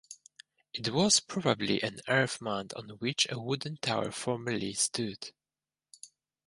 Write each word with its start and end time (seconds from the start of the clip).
It 0.73 0.91
was 0.91 1.19
probably 1.19 1.79
an 1.83 1.99
earth 2.07 2.41
mound 2.41 2.73
on 2.73 2.89
which 2.97 3.27
a 3.29 3.37
wooden 3.39 3.77
tower 3.83 4.09
formerly 4.09 4.73
stood. 4.73 5.29